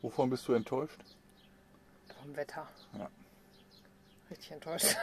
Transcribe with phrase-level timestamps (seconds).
[0.00, 0.98] Wovon bist du enttäuscht?
[2.22, 2.66] Vom Wetter.
[2.98, 3.10] Ja.
[4.30, 4.96] Richtig enttäuscht.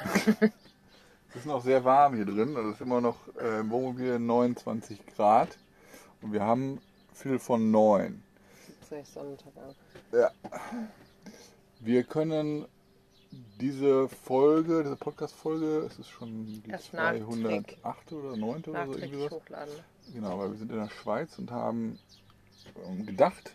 [1.30, 2.56] Es ist noch sehr warm hier drin.
[2.56, 5.56] Also es ist immer noch äh, im Wohnmobil 29 Grad.
[6.24, 6.82] Und wir haben
[7.14, 8.24] viel von 9.
[8.90, 9.76] Sehe ich Sonnentag an.
[10.20, 10.32] Ja.
[11.80, 12.66] Wir können
[13.60, 18.12] diese Folge, diese Podcast-Folge, es ist schon die Erst 208.
[18.14, 18.64] oder 9.
[18.66, 19.32] oder so irgendwie was.
[19.32, 19.74] hochladen.
[20.14, 22.00] Genau, weil wir sind in der Schweiz und haben
[22.86, 23.52] ähm, gedacht,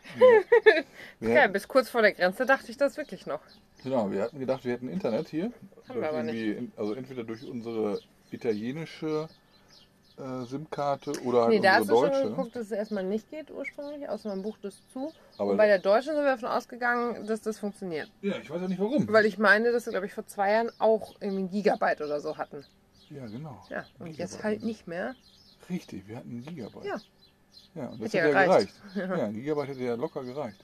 [1.21, 3.41] wir hätten, bis kurz vor der Grenze dachte ich das wirklich noch.
[3.83, 5.53] genau, wir hatten gedacht, wir hätten Internet hier.
[5.89, 9.29] Haben wir aber in, also entweder durch unsere italienische
[10.19, 12.29] äh, SIM-Karte oder halt Nee, da hast unsere du schon deutsche.
[12.31, 15.13] geguckt, dass es erstmal nicht geht ursprünglich, außer man bucht es zu.
[15.39, 18.11] Aber Und bei der deutschen sind wir davon ausgegangen, dass das funktioniert.
[18.23, 19.07] ja, ich weiß ja nicht warum.
[19.11, 22.21] Weil ich meine, dass wir, glaube ich, vor zwei Jahren auch irgendwie ein Gigabyte oder
[22.21, 22.65] so hatten.
[23.11, 23.63] ja, genau.
[23.71, 24.19] Ja, und Gigabyte.
[24.19, 25.15] jetzt halt nicht mehr.
[25.69, 26.85] Richtig, wir hatten einen Gigabyte.
[26.85, 27.01] Ja.
[27.75, 28.75] Ja, und das Hätte hätte ja gereicht.
[28.95, 30.63] Ja, ein Gigabyte hätte ja locker gereicht.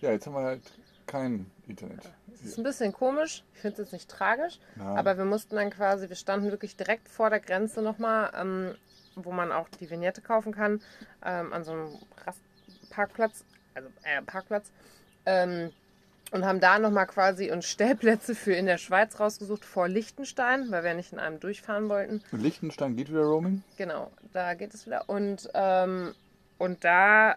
[0.00, 0.62] Ja, jetzt haben wir halt
[1.06, 2.00] kein Internet.
[2.26, 3.42] Das ist ein bisschen komisch.
[3.54, 4.58] Ich finde es jetzt nicht tragisch.
[4.76, 4.96] Nein.
[4.96, 8.74] Aber wir mussten dann quasi, wir standen wirklich direkt vor der Grenze nochmal, ähm,
[9.16, 10.80] wo man auch die Vignette kaufen kann,
[11.24, 11.88] ähm, an so einem
[12.24, 12.40] Rast
[12.90, 14.70] Parkplatz, also äh, Parkplatz.
[15.26, 15.72] Ähm,
[16.30, 20.84] und haben da nochmal quasi uns Stellplätze für in der Schweiz rausgesucht vor Liechtenstein, weil
[20.84, 22.22] wir nicht in einem durchfahren wollten.
[22.32, 23.62] In Liechtenstein geht wieder Roaming.
[23.76, 25.08] Genau, da geht es wieder.
[25.08, 26.14] Und, ähm,
[26.58, 27.36] und da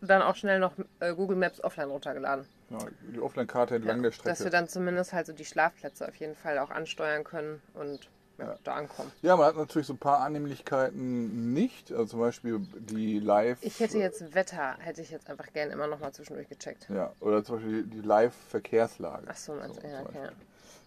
[0.00, 2.46] dann auch schnell noch äh, Google Maps offline runtergeladen.
[2.70, 2.78] Ja,
[3.12, 4.50] die Offline-Karte entlang Ja, der dass wir Strecke.
[4.50, 8.08] dann zumindest halt so die Schlafplätze auf jeden Fall auch ansteuern können und
[8.40, 8.58] ja, Ja.
[8.64, 9.12] da ankommen.
[9.22, 11.92] Ja, man hat natürlich so ein paar Annehmlichkeiten nicht.
[11.92, 13.58] Also zum Beispiel die Live.
[13.62, 16.88] Ich hätte jetzt Wetter, hätte ich jetzt einfach gerne immer noch mal zwischendurch gecheckt.
[16.88, 19.24] Ja, oder zum Beispiel die Live-Verkehrslage.
[19.28, 20.28] Ach so, meinst So, ja, okay.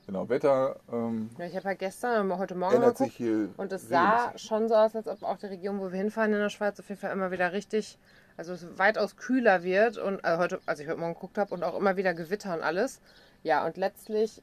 [0.06, 3.88] Genau, Wetter ähm, Ja, ich habe halt gestern, aber heute Morgen ändert geguckt und es
[3.88, 6.78] sah schon so aus, als ob auch die Region, wo wir hinfahren in der Schweiz,
[6.78, 7.98] auf jeden Fall immer wieder richtig,
[8.36, 11.64] also es weitaus kühler wird und also heute, als ich heute Morgen geguckt habe und
[11.64, 13.00] auch immer wieder Gewitter und alles.
[13.44, 14.42] Ja, und letztlich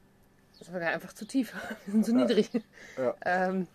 [0.61, 1.53] ist es einfach zu tief.
[1.85, 2.17] Wir sind zu Ja.
[2.17, 2.49] niedrig.
[2.97, 3.15] Ja.
[3.25, 3.67] Ähm,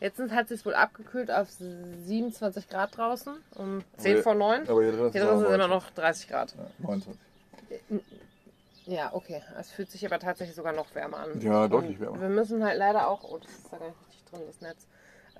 [0.00, 4.68] jetzt hat es sich wohl abgekühlt auf 27 Grad draußen, um 10 hier- vor 9.
[4.68, 5.70] Aber hier drin ist Hier drin sind immer 19.
[5.70, 6.54] noch 30 Grad.
[6.56, 7.20] Ja, 29.
[8.86, 9.42] Ja, okay.
[9.58, 11.40] Es fühlt sich aber tatsächlich sogar noch wärmer an.
[11.42, 12.20] Ja, deutlich Und wärmer.
[12.22, 14.86] Wir müssen halt leider auch, oh, das ist da gar nicht richtig drin, das Netz,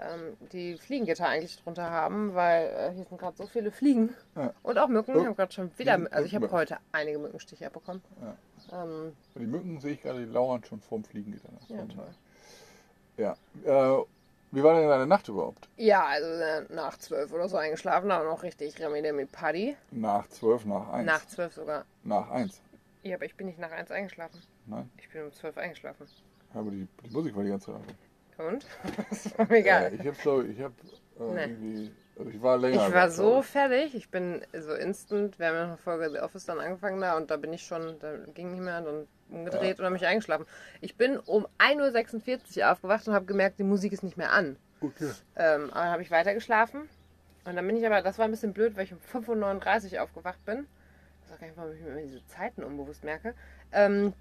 [0.01, 4.53] ähm, die Fliegengitter eigentlich drunter haben, weil äh, hier sind gerade so viele Fliegen Ja.
[4.63, 5.15] und auch Mücken.
[5.17, 5.21] Oh.
[5.21, 8.03] Ich habe gerade schon wieder, also ich habe heute einige Mückenstiche abbekommen.
[8.73, 11.49] Ähm, Die Mücken sehe ich gerade, die lauern schon vorm Fliegengitter.
[11.69, 12.09] ja, toll.
[13.17, 13.37] ja.
[13.65, 14.05] Äh,
[14.51, 15.69] wie war denn deine Nacht überhaupt?
[15.77, 19.77] Ja, also äh, nach zwölf oder so eingeschlafen, aber noch richtig Remi Paddy.
[19.91, 21.07] Nach 12, nach 1.
[21.07, 21.85] Nach zwölf sogar.
[22.05, 22.61] Nach 1.
[23.03, 24.41] Ja, aber ich bin nicht nach eins eingeschlafen.
[24.67, 26.07] Nein, Ich bin um zwölf eingeschlafen.
[26.55, 27.81] aber die, die Musik war die ganze Zeit.
[28.47, 28.67] Und?
[29.11, 29.93] das war mir egal.
[29.93, 30.75] Äh, ich habe glaube ich, habe
[31.21, 31.41] äh, Nee.
[31.53, 31.91] irgendwie,
[32.27, 32.89] ich war länger.
[32.89, 33.95] Ich war so fertig.
[33.95, 35.39] Ich bin so instant.
[35.39, 37.63] Wir haben ja noch eine Folge The Office dann angefangen da und da bin ich
[37.63, 40.47] schon, da ging nicht mehr, dann umgedreht und habe mich eingeschlafen.
[40.81, 44.57] Ich bin um 1.46 Uhr aufgewacht und habe gemerkt, die Musik ist nicht mehr an.
[44.81, 45.11] Okay.
[45.37, 46.89] Ähm, aber dann habe ich weiter geschlafen.
[47.45, 50.03] Und dann bin ich aber, das war ein bisschen blöd, weil ich um 5.39 Uhr
[50.03, 50.67] aufgewacht bin.
[51.25, 53.35] Ich weiß auch gar nicht, warum ich mir immer diese Zeiten unbewusst merke.
[53.73, 54.13] Ähm,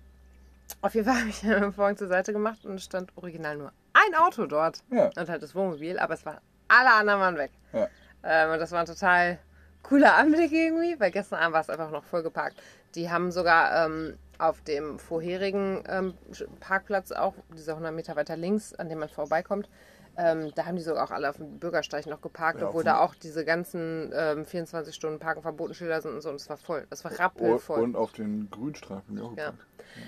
[0.81, 3.72] auf jeden Fall habe ich den Vorhang zur Seite gemacht und es stand original nur
[3.94, 4.84] ein Auto dort.
[4.91, 5.09] Ja.
[5.18, 7.51] Und halt das Wohnmobil, aber es waren alle anderen waren weg.
[7.73, 7.88] Ja.
[8.23, 9.39] Ähm, und das war ein total
[9.83, 12.61] cooler Anblick irgendwie, weil gestern Abend war es einfach noch voll geparkt.
[12.95, 16.13] Die haben sogar ähm, auf dem vorherigen ähm,
[16.59, 19.69] Parkplatz, auch dieser 100 Meter weiter links, an dem man vorbeikommt,
[20.17, 23.00] ähm, da haben die sogar auch alle auf dem Bürgersteig noch geparkt, Ja, obwohl da
[23.01, 26.29] auch diese ganzen ähm, 24 Stunden Parken verboten Schilder sind und so.
[26.29, 26.88] Und es war voll.
[26.89, 27.81] Es war rappelvoll.
[27.83, 29.51] Und auf den Grünstreifen ich auch Ja.
[29.51, 29.63] geparkt.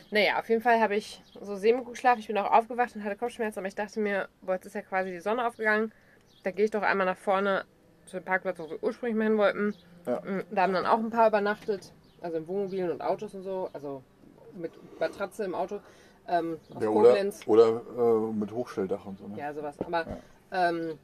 [0.09, 2.19] Naja, auf jeden Fall habe ich so semi-gut geschlafen.
[2.19, 4.81] Ich bin auch aufgewacht und hatte Kopfschmerzen, aber ich dachte mir, boah, jetzt ist ja
[4.81, 5.91] quasi die Sonne aufgegangen.
[6.43, 7.65] Da gehe ich doch einmal nach vorne
[8.05, 9.75] zu dem Parkplatz, wo wir ursprünglich mal hin wollten.
[10.05, 10.21] Ja.
[10.21, 13.69] Mm, Da haben dann auch ein paar übernachtet, also in Wohnmobilen und Autos und so,
[13.73, 14.03] also
[14.53, 15.79] mit Matratze im Auto.
[16.27, 19.27] Ähm, aus Ja, oder oder äh, mit Hochstelldach und so.
[19.27, 19.37] Ne?
[19.37, 19.79] Ja, sowas.
[19.79, 20.05] Aber
[20.51, 20.99] ähm,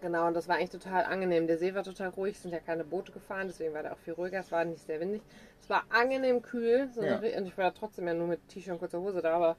[0.00, 1.46] genau, und das war eigentlich total angenehm.
[1.46, 3.98] Der See war total ruhig, es sind ja keine Boote gefahren, deswegen war der auch
[3.98, 4.40] viel ruhiger.
[4.40, 5.22] Es war nicht sehr windig.
[5.60, 6.88] Es war angenehm kühl.
[6.94, 7.16] So Ja.
[7.16, 9.56] und ich war da trotzdem ja nur mit T-Shirt und kurzer Hose da, aber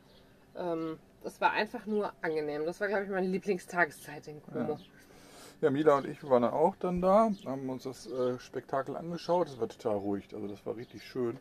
[0.56, 2.66] ähm, es war einfach nur angenehm.
[2.66, 4.74] Das war, glaube ich, meine Lieblingstageszeit in Como.
[4.74, 4.80] Ja,
[5.62, 9.48] Mila und ich waren dann auch dann da, haben uns das äh, Spektakel angeschaut.
[9.48, 10.28] Das war total ruhig.
[10.34, 11.40] Also das war richtig schön.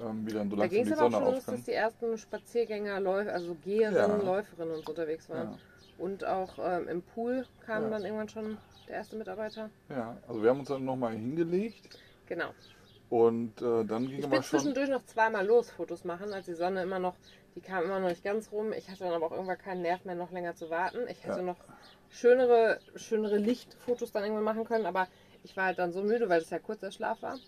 [0.00, 2.98] Ähm, wie dann so Da ging es aber auch schon los, dass die ersten Spaziergänger,
[3.00, 4.16] Läuf also Geherinnen, Ja.
[4.24, 5.52] Läuferinnen und so unterwegs waren.
[5.52, 5.58] Ja.
[5.98, 7.90] Und auch ähm, im Pool kam Ja.
[7.90, 8.58] dann irgendwann schon
[8.88, 9.70] der erste Mitarbeiter.
[9.88, 12.48] Ja, also wir haben uns dann nochmal hingelegt Genau.
[13.10, 14.60] und äh, dann ging Ich bin schon.
[14.60, 17.14] zwischendurch noch zweimal los Fotos machen, als die Sonne immer noch,
[17.54, 18.72] die kam immer noch nicht ganz rum.
[18.72, 21.06] Ich hatte dann aber auch irgendwann keinen Nerv mehr, noch länger zu warten.
[21.08, 21.42] Ich hätte Ja.
[21.42, 21.58] noch
[22.12, 25.08] schönere, schönere Lichtfotos dann irgendwann machen können, aber
[25.42, 27.38] ich war halt dann so müde, weil es ja kurzer Schlaf war.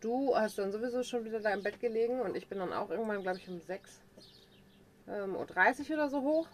[0.00, 2.90] Du hast dann sowieso schon wieder da im Bett gelegen und ich bin dann auch
[2.90, 4.00] irgendwann, glaube ich, um 6
[5.08, 6.46] ähm, Uhr 30 oder so hoch.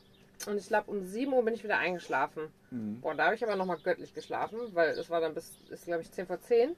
[0.47, 2.51] Und ich glaube, um 7 Uhr bin ich wieder eingeschlafen.
[2.71, 3.01] Mhm.
[3.01, 6.03] Boah, da habe ich aber nochmal göttlich geschlafen, weil es war dann bis, ist glaube
[6.03, 6.75] ich 10 vor 10.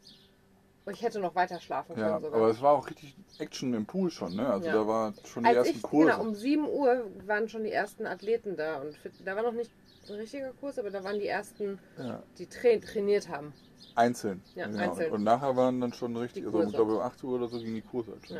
[0.91, 2.35] Ich hätte noch weiter schlafen können Ja, sogar.
[2.41, 4.49] aber es war auch richtig Action im Pool schon, ne?
[4.49, 4.73] Also Ja.
[4.75, 6.11] da war schon die Als ersten ich, Kurse.
[6.11, 8.81] genau, um 7 Uhr waren schon die ersten Athleten da.
[8.81, 9.71] Und fit- da war noch nicht
[10.09, 13.53] ein richtiger Kurs, aber da waren die ersten, ja, die tra trainiert haben.
[13.95, 14.43] einzeln.
[14.57, 14.79] Ja, genau.
[14.83, 15.13] einzeln.
[15.13, 17.75] Und nachher waren dann schon richtig, also ich glaube um 8 Uhr oder so ging
[17.75, 18.37] die Kurse halt schon.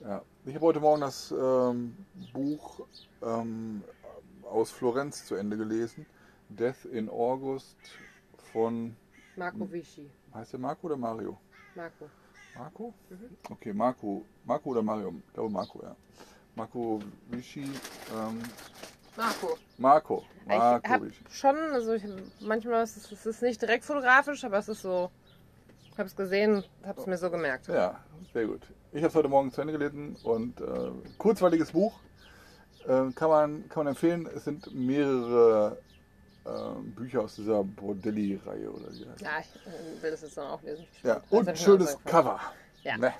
[0.00, 0.22] Ja.
[0.44, 1.96] Ich habe heute Morgen das ähm,
[2.32, 2.80] Buch
[3.22, 3.82] ähm,
[4.42, 6.04] aus Florenz zu Ende gelesen.
[6.50, 7.76] Death in August
[8.52, 8.94] von,
[9.34, 10.10] Marco Vichy.
[10.34, 11.38] Heißt der Marco oder Mario?
[11.74, 12.10] Marco.
[12.56, 12.94] Marco?
[13.10, 13.36] Mhm.
[13.50, 14.24] Okay, Marco.
[14.44, 15.14] Marco oder Mario?
[15.26, 15.96] Ich glaube Marco, ja.
[16.54, 17.00] Marco
[17.30, 17.64] Vichy.
[17.64, 18.42] Ähm,
[19.16, 19.58] Marco.
[19.78, 20.24] Marco.
[20.42, 21.24] Ich Marco habe Vichy.
[21.30, 22.04] schon, also ich,
[22.40, 25.10] manchmal ist es, es ist nicht direkt fotografisch, aber es ist so,
[25.90, 27.68] ich habe es gesehen, habe es mir so gemerkt.
[27.68, 28.00] Ja,
[28.32, 28.62] sehr gut.
[28.92, 31.98] Ich habe es heute Morgen zu Ende gelesen und äh, kurzweiliges Buch.
[32.86, 34.28] Äh, kann, man, kann man empfehlen.
[34.32, 35.78] Es sind mehrere
[36.94, 40.62] Bücher aus dieser Bordelli-Reihe oder wie heißt Ja, ich äh, will das jetzt dann auch
[40.62, 40.86] lesen.
[41.02, 42.38] Ja, und ein schönes Cover.
[42.82, 42.98] Ja.
[42.98, 43.14] Ne.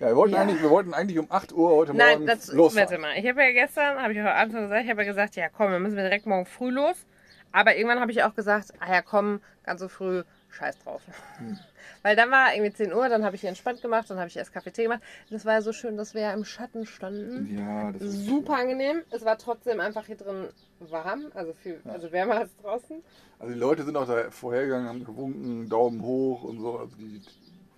[0.00, 0.40] Ja, wir wollten, Ja.
[0.42, 2.88] Eigentlich, wir wollten eigentlich um 8 Uhr heute Nein, Morgen das, losfahren.
[2.90, 3.16] warte mal.
[3.16, 5.48] Ich habe ja gestern, habe ich heute Abend schon gesagt, ich habe ja gesagt, ja
[5.48, 7.06] komm, dann müssen wir direkt morgen früh los.
[7.52, 10.24] Aber irgendwann habe ich auch gesagt, ah ja komm, ganz so früh,
[10.54, 11.02] scheiß drauf.
[11.38, 11.58] Hm.
[12.02, 14.36] Weil dann war irgendwie 10 Uhr, dann habe ich hier entspannt gemacht, dann habe ich
[14.36, 15.00] erst Kaffee Tee gemacht.
[15.30, 17.58] Das war ja so schön, dass wir ja im Schatten standen.
[17.58, 19.02] Ja, das ist Super angenehm.
[19.10, 20.48] Es war trotzdem einfach hier drin
[20.80, 23.02] warm, also viel, also wärmer als draußen.
[23.38, 26.78] Also die Leute sind auch da vorhergegangen, haben gewunken, Daumen hoch und so.
[26.78, 27.20] Also die,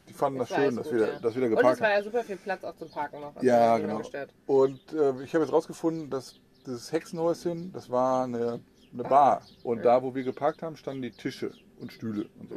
[0.08, 1.18] die fanden das war schön, dass gut, wir, ja.
[1.20, 1.96] dass wir da Und geparkt es war haben.
[1.96, 3.34] ja super viel Platz auch zum Parken noch.
[3.34, 4.02] Also Ja, genau.
[4.46, 8.60] Und äh, ich habe jetzt rausgefunden, dass das Hexenhäuschen, das war eine,
[8.92, 9.42] eine Bar.
[9.62, 12.56] Und da, wo wir geparkt haben, standen die Tische und Stühle und so.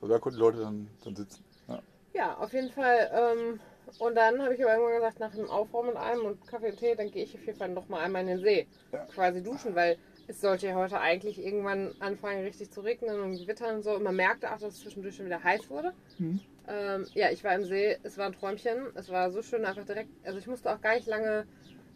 [0.00, 1.44] Also da konnten die Leute dann, dann sitzen.
[1.68, 1.82] Ja.
[2.12, 3.10] Ja, auf jeden Fall.
[3.12, 3.60] Ähm,
[3.98, 6.78] und dann habe ich aber irgendwann gesagt, nach dem Aufräumen und allem und Kaffee und
[6.78, 8.66] Tee, dann gehe ich auf jeden Fall noch mal einmal in den See.
[8.92, 9.04] Ja.
[9.06, 13.76] Quasi duschen, weil es sollte ja heute eigentlich irgendwann anfangen, richtig zu regnen und gewittern
[13.76, 13.94] und so.
[13.94, 15.92] Und man merkte auch, dass es zwischendurch schon wieder heiß wurde.
[16.18, 16.40] Mhm.
[16.66, 18.90] Ähm, ja, ich war im See, es war ein Träumchen.
[18.94, 20.10] Es war so schön, einfach direkt.
[20.24, 21.46] Also ich musste auch gar nicht lange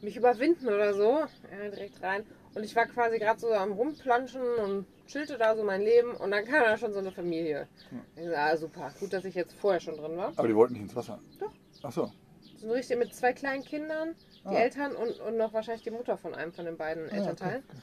[0.03, 1.21] mich überwinden oder so.
[1.51, 2.25] Ja, direkt rein.
[2.55, 6.15] Und ich war quasi gerade so am Rumplanschen und chillte da so mein Leben.
[6.15, 7.67] Und dann kam da schon so eine Familie.
[8.15, 8.93] Ich so, ah, super.
[9.01, 10.33] Gut, dass ich jetzt vorher schon drin war.
[10.37, 11.19] Aber die wollten nicht ins Wasser.
[11.41, 11.53] Doch.
[11.83, 12.13] Ach so.
[12.57, 14.15] So richtig mit zwei kleinen Kindern,
[14.45, 14.61] die Ah.
[14.61, 17.63] Eltern und, und noch wahrscheinlich die Mutter von einem von den beiden Ah, Elternteilen.
[17.69, 17.79] okay,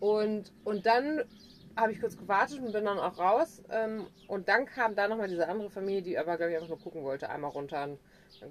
[0.00, 1.24] Und, und dann
[1.76, 3.62] habe ich kurz gewartet und bin dann auch raus.
[3.70, 6.80] Ähm, und dann kam da nochmal diese andere Familie, die aber, glaube ich, einfach nur
[6.80, 7.96] gucken wollte, einmal runter.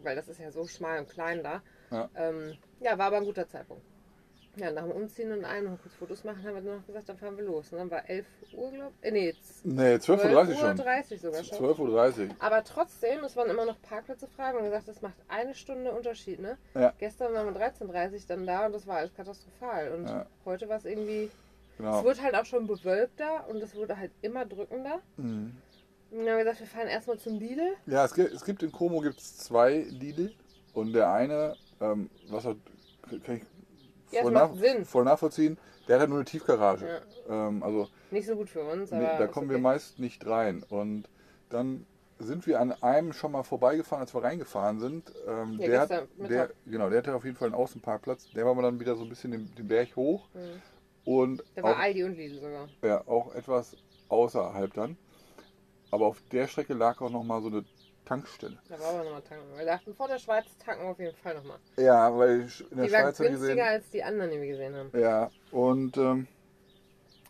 [0.03, 1.61] Weil das ist ja so schmal und klein da.
[1.91, 2.09] Ja.
[2.15, 3.83] Ähm, ja, war aber ein guter Zeitpunkt.
[4.57, 7.07] Ja, nach dem Umziehen und allem noch kurz Fotos machen, haben wir dann noch gesagt,
[7.09, 7.71] dann fahren wir los.
[7.71, 9.07] Und dann war 11 Uhr, glaube ich.
[9.07, 9.33] Äh, nee,
[9.63, 10.77] Nee, 12.30 Uhr 12 schon.
[10.77, 11.57] 30 sogar schon.
[11.59, 12.35] 12.30 Uhr.
[12.39, 14.51] Aber trotzdem, es waren immer noch Parkplätze frei.
[14.53, 16.39] Wir haben gesagt, das macht eine Stunde Unterschied.
[16.39, 16.57] Ne?
[16.73, 16.93] Ja.
[16.97, 19.91] Gestern waren wir 13.30 Uhr dann da und das war alles katastrophal.
[19.93, 20.25] Und Ja.
[20.45, 21.29] heute war es irgendwie.
[21.77, 21.99] Genau.
[21.99, 24.99] Es wurde halt auch schon bewölkter und es wurde halt immer drückender.
[25.17, 25.55] Mhm.
[26.09, 27.73] Und dann haben wir gesagt, wir fahren erstmal zum Lidl.
[27.85, 30.33] Ja, es gibt, es gibt in Como gibt's zwei Lidl
[30.73, 32.57] und der eine, ähm, was hat,
[33.23, 33.43] kann ich
[34.11, 34.85] Ja, voll, Sinn.
[34.85, 35.57] voll nachvollziehen,
[35.87, 37.01] der hat halt nur eine Tiefgarage.
[37.29, 39.01] Ähm, also Nicht so gut für uns, aber.
[39.01, 39.55] nee, da kommen okay.
[39.55, 40.63] wir meist nicht rein.
[40.69, 41.09] Und
[41.49, 41.85] dann
[42.19, 45.11] sind wir an einem schon mal vorbeigefahren, als wir reingefahren sind.
[45.27, 45.89] Ähm, Ja, der, hat,
[46.29, 48.31] der, genau, der hatte auf jeden Fall einen Außenparkplatz.
[48.31, 50.61] Der war mal dann wieder so ein bisschen den, den Berg hoch Mhm.
[51.05, 52.67] und Da war auch, Aldi und Lidl sogar.
[52.81, 53.75] ja, auch etwas
[54.09, 54.97] außerhalb dann.
[55.91, 57.63] Aber auf der Strecke lag auch noch mal so eine
[58.07, 58.57] Tankstelle.
[58.69, 59.57] Da war aber nochmal tanken.
[59.57, 61.57] Wir dachten, vor der Schweiz tanken wir auf jeden Fall nochmal.
[61.77, 63.59] Ja, weil in der Die Schweiz ich günstiger gesehen.
[63.59, 64.91] als die anderen, die wir gesehen haben.
[64.97, 66.27] Ja, und ähm,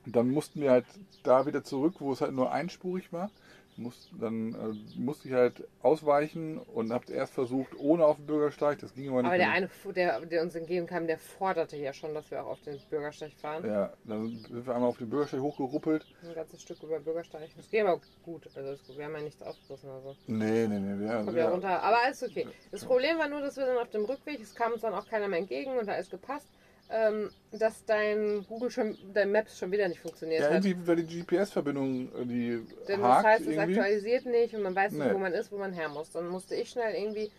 [0.06, 0.86] dann mussten wir halt
[1.24, 3.32] da wieder zurück, wo es halt nur einspurig war.
[3.78, 8.80] Muss, dann äh, musste ich halt ausweichen und habe erst versucht, ohne auf den Bürgersteig.
[8.80, 9.28] Das ging aber nicht.
[9.28, 12.62] Aber der eine, der, der uns entgegenkam, der forderte ja schon, dass wir auch auf
[12.62, 13.66] den Bürgersteig fahren.
[13.66, 16.06] Ja, dann sind wir einmal auf den Bürgersteig hochgeruppelt.
[16.24, 17.50] Ein ganzes Stück über Bürgersteig.
[17.56, 18.48] Das ging aber gut.
[18.56, 18.98] Also gut.
[18.98, 19.90] wir haben ja nichts aufgerissen.
[19.90, 20.16] Also.
[20.26, 21.00] Nee, nee, nee.
[21.00, 21.84] Wir, ja runter.
[21.84, 22.48] Aber alles okay.
[22.72, 25.08] Das Problem war nur, dass wir dann auf dem Rückweg, es kam uns dann auch
[25.08, 26.48] keiner mehr entgegen und da ist gepasst,
[26.90, 30.66] ähm, dass dein Google schon, dein Maps schon wieder nicht funktioniert ja, hat.
[30.66, 33.80] irgendwie, weil die GPS-Verbindung, äh, die Denn das hakt heißt, es irgendwie.
[33.80, 35.14] aktualisiert nicht und man weiß nicht, Nee.
[35.14, 36.12] wo man ist, wo man her muss.
[36.12, 37.30] Dann musste ich schnell irgendwie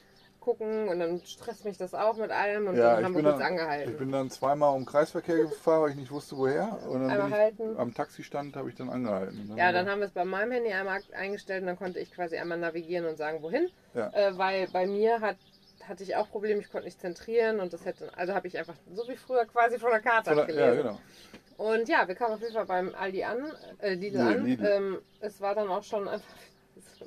[0.41, 3.39] gucken und dann stresst mich das auch mit allem und Ja, dann haben wir kurz
[3.39, 3.91] dann, angehalten.
[3.93, 6.79] ich bin dann zweimal um Kreisverkehr gefahren, weil ich nicht wusste, woher.
[6.89, 7.77] Und dann Einmal bin ich halten.
[7.79, 9.53] am Taxistand habe ich dann angehalten.
[9.57, 12.37] Ja, dann haben wir es bei meinem Handy einmal eingestellt und dann konnte ich quasi
[12.37, 13.69] einmal navigieren und sagen, wohin.
[13.95, 14.11] Ja.
[14.15, 15.37] Äh, weil bei mir hat,
[15.89, 18.75] hatte ich auch Probleme, ich konnte nicht zentrieren und das hätte, also habe ich einfach
[18.93, 20.77] so wie früher quasi von der Karte Von der- abgelesen.
[20.77, 21.01] ja, genau.
[21.57, 24.45] Und ja, wir kamen auf jeden Fall beim Aldi an, äh, Lidl Nee, an.
[24.47, 24.67] Lidl.
[24.67, 26.29] Ähm, es war dann auch schon einfach
[26.99, 27.07] so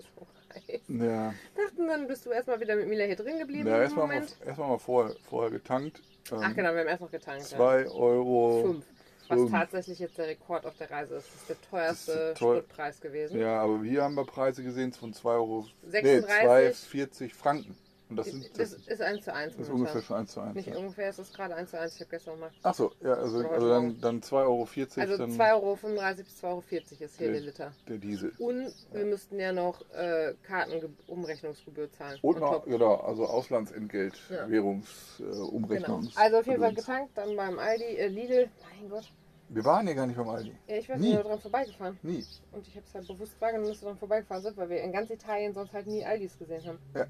[0.54, 0.82] heiß.
[0.90, 4.14] Ja, Dachten dann, bist du erstmal wieder mit Mila hier drin geblieben ja erstmal mal,
[4.16, 4.36] Moment.
[4.46, 6.02] erst mal, mal vorher, vorher getankt.
[6.32, 7.44] Ähm, Ach genau, wir haben erst noch getankt.
[7.46, 8.58] 2 Euro.
[8.58, 8.68] Ja.
[8.68, 8.86] Fünf.
[9.30, 11.28] Was tatsächlich jetzt der Rekord auf der Reise ist.
[11.30, 12.58] Das ist der teuerste ist teuer.
[12.58, 13.40] Spritpreis gewesen.
[13.40, 15.66] Ja, aber hier haben wir Preise gesehen von 2 Euro.
[15.84, 16.94] 36.
[16.94, 17.78] Nee, 2,40 Franken.
[18.12, 19.78] Und das, sind, das das, das ist 1 zu 1 ist momentan.
[19.80, 20.54] ungefähr schon 1 zu 1.
[20.56, 20.76] Nicht Ja.
[20.78, 21.96] ungefähr, es ist gerade 1 zu 1.
[21.96, 22.52] Ich habe gestern mal.
[22.62, 24.68] Achso, ja, also, also dann, dann 2,40 Euro.
[24.98, 25.76] Also dann 2,35 Euro
[26.18, 27.72] bis 2,40 Euro ist hier Der- der Liter.
[27.88, 28.34] der Diesel.
[28.38, 32.20] Und wir müssten ja noch äh, Kartenumrechnungsgebühr zahlen.
[32.22, 34.50] Und noch, genau, also Auslandsentgelt, Ja.
[34.50, 36.04] Währungsumrechnung.
[36.04, 36.22] Äh, Genau.
[36.22, 38.50] Also auf jeden Fall getankt, dann beim Aldi, äh, Lidl.
[38.80, 39.10] Mein Gott.
[39.54, 40.54] Wir waren ja gar nicht beim Aldi.
[40.68, 42.00] Ja, ich nicht, wir dran vorbeigefahren.
[42.04, 42.26] Nie.
[42.54, 44.92] Und ich habe es halt bewusst wahrgenommen, dass wir dran vorbeigefahren sind, weil wir in
[44.94, 46.80] ganz Italien sonst halt nie Aldis gesehen haben.
[46.96, 47.06] Ja.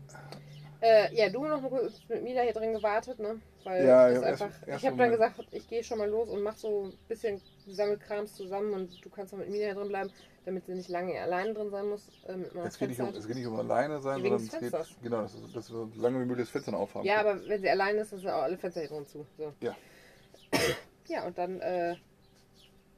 [0.82, 3.40] Äh, ja, du noch mal kurz mit Mila hier drin gewartet, ne?
[3.64, 4.68] Weil Ja, ich hab erst- einfach.
[4.68, 7.40] erst ich habe dann gesagt, ich gehe schon mal los und mach so ein bisschen
[7.68, 10.10] Sammelkrams zusammen und du kannst noch mit Mila hier drin bleiben,
[10.46, 12.08] damit sie nicht lange alleine drin sein muss.
[12.28, 14.74] Äh, meiner Es geht, nicht um, es geht nicht um alleine sein, sondern es geht,
[15.04, 17.06] genau, dass, dass wir so lange wie möglich das Fenster aufhaben.
[17.06, 19.24] Ja, aber wenn sie alleine ist, dann sind auch alle Fenster hier drin zu.
[19.38, 19.54] So.
[19.62, 19.76] Ja.
[21.08, 21.96] Ja, und dann äh,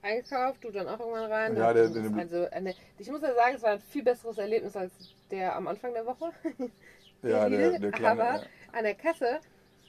[0.01, 1.57] eingekauft, du dann auch irgendwann rein.
[1.57, 4.75] Ja, der- der- also, eine, ich muss ja sagen, es war ein viel besseres Erlebnis
[4.77, 4.93] als
[5.31, 6.31] der am Anfang der Woche.
[7.23, 8.21] ja, der, Lidl, der kleine.
[8.21, 8.47] aber ja.
[8.73, 9.39] an der Kasse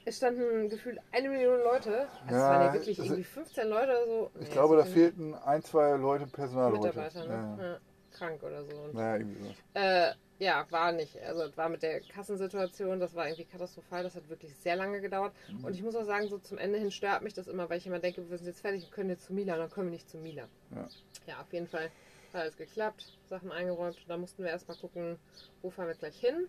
[0.07, 2.01] es standen gefühlt eine Million Leute.
[2.01, 4.31] Also es Ja, waren ja wirklich irgendwie 15 Leute oder so.
[4.39, 6.87] Ich Nee, glaube, da so fehlten ein, zwei Leute Personal heute.
[6.87, 7.57] Mitarbeiter, ne?
[7.59, 7.63] Ja.
[7.71, 7.79] Ja,
[8.11, 8.75] krank oder so.
[8.75, 9.55] Und, Naja, irgendwie sowas.
[9.73, 11.17] äh, ja, war nicht.
[11.23, 14.03] Also es war mit der Kassensituation, das war irgendwie katastrophal.
[14.03, 15.33] Das hat wirklich sehr lange gedauert.
[15.49, 15.65] Mhm.
[15.65, 17.87] Und ich muss auch sagen, so zum Ende hin stört mich das immer, weil ich
[17.87, 19.93] immer denke, wir sind jetzt fertig und können jetzt zu Mila und dann können wir
[19.93, 20.43] nicht zu Mila.
[20.69, 20.87] Ja.
[21.25, 21.89] Ja, auf jeden Fall
[22.31, 23.97] hat alles geklappt, Sachen eingeräumt.
[24.07, 25.17] Da mussten wir erstmal gucken,
[25.63, 26.47] wo fahren wir gleich hin.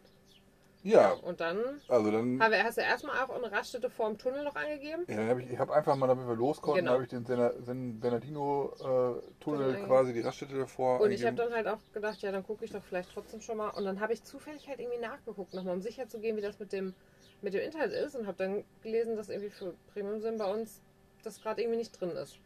[0.87, 2.41] Ja, Und dann also dann.
[2.41, 5.03] haben wir, hast du erstmal auch eine Raststätte vor dem Tunnel noch angegeben.
[5.09, 6.93] Ja, dann hab ich, ich habe einfach mal, damit wir los konnten, Genau.
[6.93, 11.01] habe ich den Sen- Bernardino-Tunnel Tunnel quasi, die Raststätte davor.
[11.01, 11.51] Und ich habe eingegeben.
[11.51, 13.71] dann halt auch gedacht, ja, dann gucke ich doch vielleicht trotzdem schon mal.
[13.71, 16.59] Und dann habe ich zufällig halt irgendwie nachgeguckt, nochmal, um sicher zu gehen, wie das
[16.61, 16.95] mit dem,
[17.43, 18.15] mit dem Internet ist.
[18.15, 20.81] Und habe dann gelesen, dass irgendwie für Premium-Sim bei uns
[21.25, 22.39] das gerade irgendwie nicht drin ist.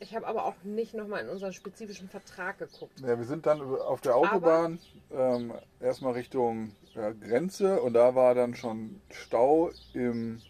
[0.00, 3.00] Ich habe aber auch nicht nochmal in unseren spezifischen Vertrag geguckt.
[3.00, 4.78] Ja, wir sind dann auf der Autobahn
[5.10, 10.40] ähm, erstmal Richtung ja, Grenze und da war dann schon Stau im,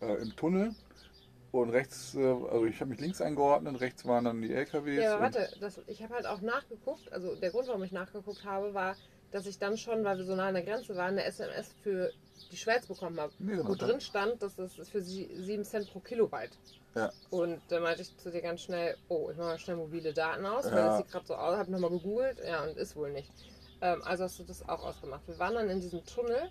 [0.00, 0.74] äh, im Tunnel.
[1.52, 5.02] Und rechts, äh, also ich habe mich links eingeordnet, rechts waren dann die LKWs.
[5.02, 7.12] Ja, warte, das, ich habe halt auch nachgeguckt.
[7.12, 8.96] Also der Grund, warum ich nachgeguckt habe, war,
[9.32, 12.12] dass ich dann schon, weil wir so nah an der Grenze waren, eine SMS für
[12.50, 13.32] die Schweiz bekommen habe.
[13.38, 16.52] Nee, genau, wo drin stand, dass das ist für sie 7 Cent pro Kilobyte.
[16.94, 17.10] Ja.
[17.30, 20.44] Und dann meinte ich zu dir ganz schnell, oh, ich mache mal schnell mobile Daten
[20.44, 20.86] aus, weil Ja.
[20.88, 23.30] das sieht gerade so aus, habe nochmal gegoogelt, ja, und ist wohl nicht.
[23.80, 25.22] Ähm, also hast du das auch ausgemacht.
[25.26, 26.50] Wir waren dann in diesem Tunnel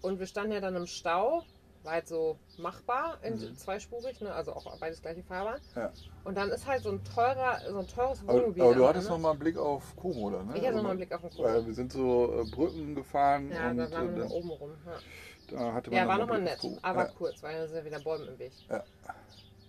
[0.00, 1.44] und wir standen ja dann im Stau,
[1.84, 3.56] war halt so machbar, in Mhm.
[3.56, 4.32] zweispurig, ne?
[4.32, 5.60] also auch beides gleiche Fahrbahn.
[5.76, 5.92] Ja.
[6.24, 8.62] Und dann ist halt so ein teurer, so ein teures Aber, Wohnmobil.
[8.62, 9.16] aber du am hattest Ende.
[9.16, 10.42] nochmal einen Blick auf Como, oder?
[10.42, 10.58] Ne?
[10.58, 11.42] Ich hatte nochmal einen Blick auf den Kurs.
[11.42, 14.70] Weil wir sind so äh, Brücken gefahren Ja, und da waren äh, wir oben rum.
[14.86, 15.56] Ja.
[15.56, 16.78] da hatte man Ja, war nochmal nett, Como.
[16.82, 17.12] aber ja.
[17.16, 18.52] kurz, weil da sind ja wieder Bäume im Weg.
[18.68, 18.84] Ja.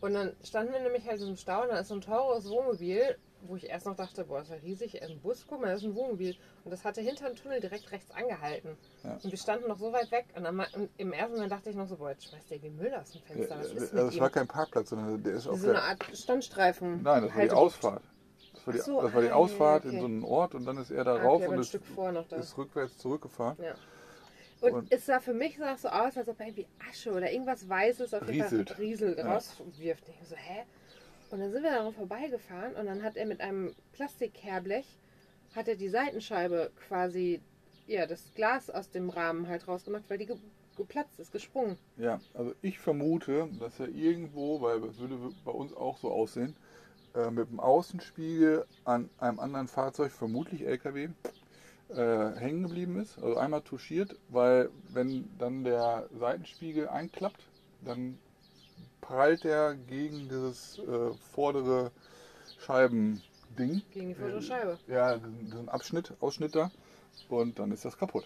[0.01, 2.50] Und dann standen wir nämlich halt in einem Stau und da ist so ein teures
[2.50, 5.67] Wohnmobil, wo ich erst noch dachte, boah, das ist ja riesig, ein Bus, guck mal,
[5.72, 6.36] das ist ein Wohnmobil.
[6.63, 8.77] Und das hatte hinter dem Tunnel direkt rechts angehalten.
[9.03, 9.13] Ja.
[9.13, 10.65] Und wir standen noch so weit weg und, dann,
[10.98, 13.22] im ersten Moment dachte ich noch so, boah, jetzt schmeißt der die Müll aus dem
[13.22, 13.58] Fenster.
[13.58, 14.34] Was ist also mit es war ihm?
[14.34, 15.81] kein Parkplatz, sondern der ist auf So eine.
[15.81, 17.01] Art Standstreifen.
[17.03, 17.51] Nein, das war die.
[17.51, 18.03] Ausfahrt.
[18.53, 19.96] Das war die, so, das war die ah, Ausfahrt okay.
[19.96, 21.75] in so einen Ort und dann ist er da Ah, rauf okay, aber und ist,
[22.31, 23.58] ist rückwärts zurückgefahren.
[23.63, 23.74] Ja.
[24.62, 27.31] Und, Und- es sah für mich sah so aus, als ob er irgendwie Asche oder
[27.31, 28.69] irgendwas Weißes auf jeden Rieselt.
[28.72, 30.03] Fall Riesel rauswirft.
[30.10, 30.65] Ich so, hä?
[31.31, 35.00] Und dann sind wir daran vorbeigefahren und dann hat er mit einem Plastikkehrblech
[35.55, 37.41] hat er die Seitenscheibe quasi,
[37.88, 40.38] ja, das Glas aus dem Rahmen halt rausgemacht, weil die ge
[40.77, 41.77] geplatzt ist, gesprungen.
[41.98, 46.55] Ja, also ich vermute, dass er irgendwo, weil das würde bei uns auch so aussehen,
[47.15, 51.09] äh, mit dem Außenspiegel an einem anderen Fahrzeug, vermutlich LKW,
[51.89, 51.95] äh,
[52.39, 53.17] hängen geblieben ist.
[53.17, 57.50] Also einmal touchiert, weil wenn dann der Seitenspiegel einklappt,
[57.83, 58.17] dann
[59.01, 61.91] prallt er gegen dieses äh, vordere
[62.60, 63.82] Scheibending.
[63.91, 64.77] Gegen die vordere Scheibe.
[64.88, 66.72] Ja, diesen Abschnitt, Ausschnitt da.
[67.29, 68.25] Und dann ist das kaputt.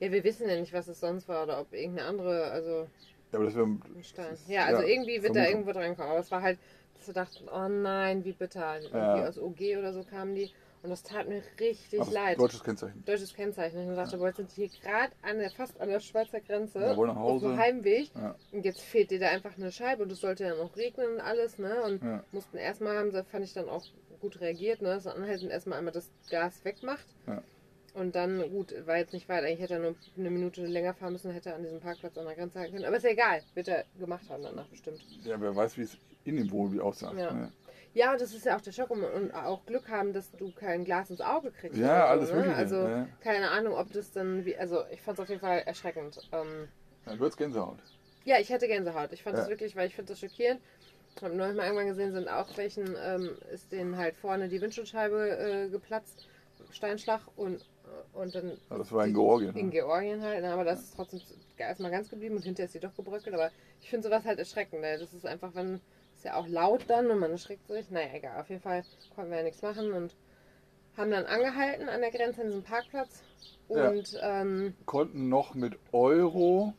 [0.00, 2.86] Ja, wir wissen ja nicht, was es sonst war oder ob irgendeine andere, also
[3.32, 3.68] Ja, aber das wäre
[4.48, 6.10] Ja, also ja, irgendwie wird da irgendwo dran kommen.
[6.10, 6.58] Aber es war halt,
[6.96, 8.80] dass wir dachten, oh nein, wie bitter.
[8.80, 9.28] Irgendwie Ja.
[9.28, 10.50] aus OG oder so kamen die.
[10.82, 12.38] Und das tat mir richtig aber leid.
[12.38, 13.04] deutsches Kennzeichen.
[13.04, 13.78] Deutsches Kennzeichen.
[13.80, 16.78] Und ich dachte, boah, jetzt sind hier gerade an der, fast an der Schweizer Grenze.
[16.80, 17.56] Ja, wollen nach Auf dem Hause.
[17.58, 18.10] Heimweg.
[18.14, 18.36] Ja.
[18.52, 21.20] Und jetzt fehlt dir da einfach eine Scheibe und es sollte ja noch regnen und
[21.20, 21.82] alles, ne?
[21.82, 22.22] Und Ja.
[22.30, 23.84] mussten erstmal haben sie, fand ich dann auch
[24.20, 25.00] gut reagiert, ne?
[25.00, 27.06] So anhalten, erstmal einmal das Gas wegmacht.
[27.26, 27.42] Ja.
[27.94, 29.42] Und dann, gut, war jetzt nicht weit.
[29.44, 32.26] Eigentlich hätte er nur eine Minute länger fahren müssen, hätte er an diesem Parkplatz an
[32.26, 32.84] der Grenze halten können.
[32.84, 35.00] Aber ist ja egal, wird er gemacht haben danach bestimmt.
[35.24, 37.12] Ja, wer weiß, wie es in dem Wohnmobil aussah.
[37.14, 37.32] Ja.
[37.32, 37.52] Ne?
[37.94, 40.84] Ja, das ist ja auch der Schock und, und auch Glück haben, dass du kein
[40.84, 41.76] Glas ins Auge kriegst.
[41.78, 42.40] Ja, oder alles so, ne?
[42.42, 43.08] Mögliche, Also ja.
[43.20, 44.56] keine Ahnung, ob das dann wie.
[44.56, 46.18] Also ich fand es auf jeden Fall erschreckend.
[46.32, 46.68] Ähm,
[47.06, 47.78] Dann wird's Gänsehaut.
[48.24, 49.12] ja, ich hatte Gänsehaut.
[49.12, 49.40] Ich fand Ja.
[49.42, 50.60] das wirklich, weil ich finde das schockierend.
[51.16, 54.60] Ich habe neulich mal irgendwann gesehen, sind auch welchen, ähm, ist denen halt vorne die
[54.60, 55.30] Windschutzscheibe
[55.66, 56.28] äh, geplatzt,
[56.70, 58.50] Steinschlag und, äh, und dann.
[58.70, 59.56] Ja, das war in die- Georgien.
[59.56, 59.72] In ne?
[59.72, 61.20] Georgien halt, ne, aber das ist trotzdem
[61.56, 63.34] erstmal ganz geblieben und hinterher ist sie doch gebröckelt.
[63.34, 64.82] Aber ich finde sowas halt erschreckend.
[64.82, 64.98] Ne?
[64.98, 65.80] Das ist einfach, wenn.
[66.18, 67.90] Ist ja auch laut dann und man erschreckt sich.
[67.90, 68.40] Naja, egal.
[68.40, 68.84] Auf jeden Fall
[69.14, 70.14] konnten wir ja nichts machen und
[70.96, 73.22] haben dann angehalten an der Grenze an diesem Parkplatz
[73.68, 73.88] Ja.
[73.90, 76.74] und ähm, Konnten noch mit Euro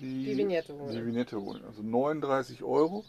[0.00, 1.06] die, die Vignette die holen.
[1.06, 1.64] Vignette holen.
[1.66, 3.04] Also 39 Euro.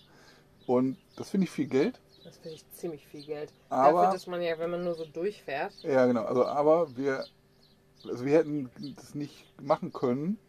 [0.66, 2.00] Und das finde ich viel Geld.
[2.24, 3.54] Das finde ich ziemlich viel Geld.
[3.70, 6.24] Aber- Dafür, dass man ja, wenn man nur so durchfährt, Ja, genau.
[6.26, 7.24] Also, aber wir,
[8.04, 10.40] also wir hätten das nicht machen können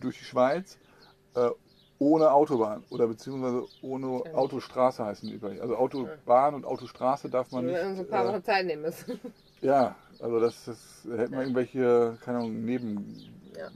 [0.00, 0.78] durch die Schweiz
[1.36, 1.48] äh,
[2.04, 4.34] ohne Autobahn oder beziehungsweise ohne Ja.
[4.34, 5.34] Autostraße heißen die.
[5.36, 5.60] übrigens.
[5.62, 7.80] Also Autobahn und Autostraße darf man nicht.
[7.82, 9.18] uns ein paar äh, Wochen Zeit nehmen müssen.
[9.62, 10.78] ja, also das, das
[11.16, 12.64] hätten wir irgendwelche, keine Ahnung,
[13.58, 13.68] Ja.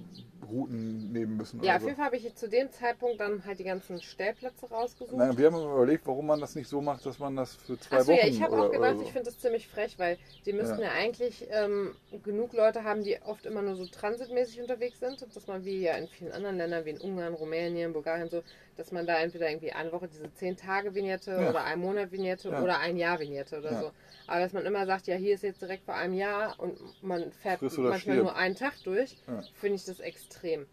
[0.48, 1.62] Nebenrouten nehmen müssen.
[1.62, 5.16] Ja, auf jeden Fall habe ich zu dem Zeitpunkt dann halt die ganzen Stellplätze rausgesucht.
[5.16, 7.98] Naja, wir haben überlegt, warum man das nicht so macht, dass man das für zwei
[7.98, 9.02] Achso, Wochen ja, ich habe auch gedacht, so.
[9.02, 10.92] ich finde das ziemlich frech, weil die müssten ja, Ja.
[10.92, 15.64] eigentlich ähm, genug Leute haben, die oft immer nur so transitmäßig unterwegs sind, dass man
[15.64, 18.42] wie ja in vielen anderen Ländern, wie in Ungarn, Rumänien, Bulgarien so,
[18.78, 21.50] dass man da entweder irgendwie eine Woche diese 10-Tage-Vignette Ja.
[21.50, 22.62] oder ein Monat-Vignette Ja.
[22.62, 23.80] oder ein Jahr-Vignette oder Ja.
[23.80, 23.92] so.
[24.28, 27.32] Aber dass man immer sagt, ja, hier ist jetzt direkt vor einem Jahr und man
[27.32, 28.16] fährt manchmal stirb.
[28.18, 29.16] nur einen Tag durch,
[29.52, 30.66] finde ich das extrem.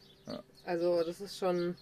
[0.64, 1.76] Also das ist schon,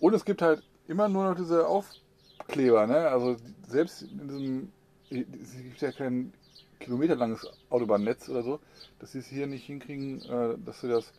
[0.00, 3.08] Und es gibt halt immer nur noch diese Aufkleber, ne?
[3.08, 4.72] Also selbst in diesem,
[5.10, 6.32] es gibt ja kein
[6.80, 8.60] kilometerlanges Autobahnnetz oder so,
[9.00, 11.12] dass sie es hier nicht hinkriegen, äh, dass sie das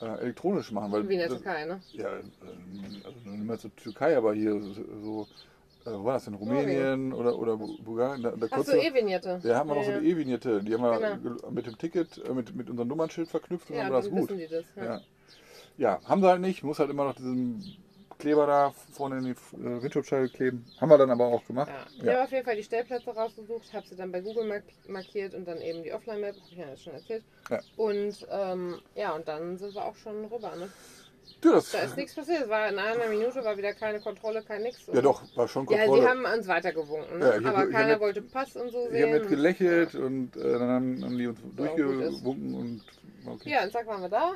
[0.00, 0.92] äh, elektronisch machen.
[0.92, 1.80] Weil wie in der das, Türkei, ne?
[1.92, 2.22] Ja, äh,
[3.04, 4.60] also nicht mal zur Türkei, aber hier
[5.02, 5.26] so,
[5.84, 6.34] äh, wo war das denn?
[6.34, 8.22] Rumänien oder, oder Bu- Bulgarien?
[8.22, 9.40] Da, da Ach so, E-Vignette.
[9.42, 11.36] da haben wir noch so Ja, eine E-Vignette, die haben wir Genau.
[11.36, 14.10] ge- mit dem Ticket, äh, mit, mit unserem Nummernschild verknüpft und Ja, dann war das
[14.10, 14.30] gut.
[14.30, 14.64] das.
[14.76, 14.84] Ja.
[14.84, 15.00] Ja.
[15.78, 16.62] ja, haben sie halt nicht.
[16.62, 17.76] Muss halt immer noch diesen
[18.20, 20.64] Kleber da vorne in die äh, Windschutzscheibe kleben.
[20.80, 21.68] Haben wir dann aber auch gemacht.
[21.70, 21.86] Ja.
[21.96, 22.12] Ich Ja.
[22.14, 25.46] habe auf jeden Fall die Stellplätze rausgesucht, habe sie dann bei Google mark markiert und
[25.48, 27.24] dann eben die Offline-Map, habe ich ja schon erzählt.
[27.48, 27.60] Ja.
[27.76, 30.54] Und ähm, ja, und dann sind wir auch schon rüber.
[30.56, 30.68] Ne?
[31.40, 32.42] Du, das, Da ist nichts passiert.
[32.42, 34.86] Es war in einer Minute war wieder keine Kontrolle, kein nix.
[34.92, 36.02] ja doch, war schon Ja, Kontrolle.
[36.02, 37.40] sie haben uns weitergewunken, ne?
[37.42, 39.02] Ja, aber hab keiner mit- wollte Pass und so sehen.
[39.02, 42.82] habe mit und- gelächelt und äh, dann haben, haben die uns durchgewunken und
[43.26, 43.50] okay.
[43.50, 44.32] Ja, und zack waren wir da.